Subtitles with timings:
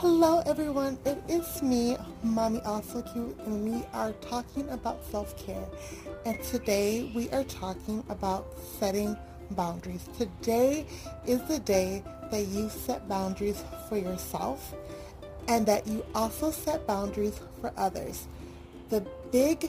[0.00, 5.66] Hello everyone, it is me, Mommy Aw So Cute, and we are talking about self-care.
[6.24, 8.46] And today we are talking about
[8.78, 9.16] setting
[9.50, 10.08] boundaries.
[10.16, 10.86] Today
[11.26, 14.72] is the day that you set boundaries for yourself
[15.48, 18.28] and that you also set boundaries for others.
[18.90, 19.68] The big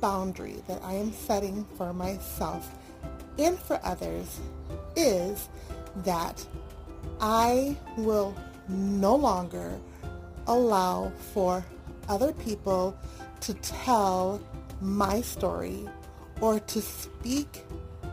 [0.00, 2.68] boundary that I am setting for myself
[3.38, 4.40] and for others
[4.96, 5.48] is
[5.98, 6.44] that
[7.20, 8.34] I will
[8.72, 9.78] no longer
[10.46, 11.64] allow for
[12.08, 12.96] other people
[13.40, 14.40] to tell
[14.80, 15.88] my story
[16.40, 17.64] or to speak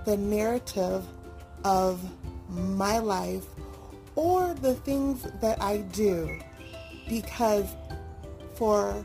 [0.05, 1.03] the narrative
[1.63, 1.99] of
[2.49, 3.45] my life
[4.15, 6.39] or the things that I do
[7.07, 7.65] because
[8.55, 9.03] for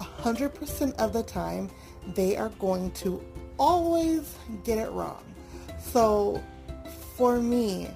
[0.00, 1.70] 100% of the time
[2.14, 3.22] they are going to
[3.58, 4.34] always
[4.64, 5.22] get it wrong.
[5.78, 6.42] So
[7.16, 7.88] for me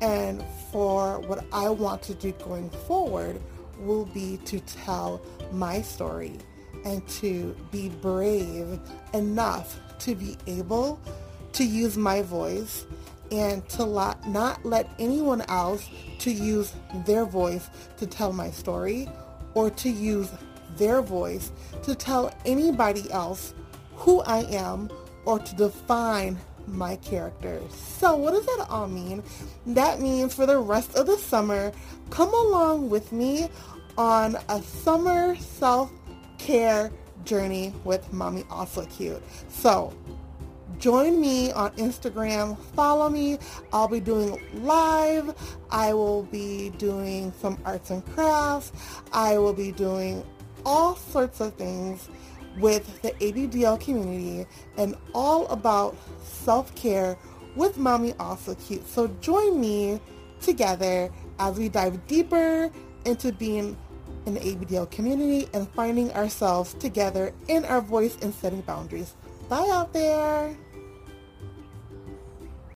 [0.00, 3.40] and for what I want to do going forward
[3.78, 5.20] will be to tell
[5.52, 6.38] my story
[6.84, 8.80] and to be brave
[9.12, 10.98] enough to be able
[11.52, 12.86] to use my voice
[13.30, 13.86] and to
[14.26, 16.72] not let anyone else to use
[17.06, 19.08] their voice to tell my story
[19.54, 20.30] or to use
[20.76, 23.54] their voice to tell anybody else
[23.96, 24.90] who I am
[25.24, 27.72] or to define my characters.
[27.74, 29.22] So what does that all mean?
[29.66, 31.72] That means for the rest of the summer,
[32.10, 33.48] come along with me
[33.98, 36.90] on a summer self-care
[37.24, 39.22] journey with Mommy Aw So Cute.
[39.48, 39.92] So
[40.78, 42.58] join me on Instagram.
[42.74, 43.38] Follow me.
[43.72, 45.34] I'll be doing live.
[45.70, 48.72] I will be doing some arts and crafts.
[49.12, 50.24] I will be doing
[50.64, 52.08] all sorts of things
[52.58, 57.16] with the ABDL community and all about self-care
[57.56, 58.86] with Mommy Aw So Cute.
[58.88, 60.00] So join me
[60.40, 62.70] together as we dive deeper
[63.04, 63.76] into being
[64.26, 69.14] in the ABDL community and finding ourselves together in our voice and setting boundaries.
[69.48, 70.54] Bye out there!